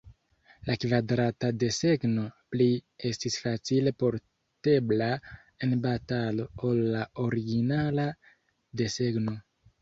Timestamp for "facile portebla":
3.43-5.11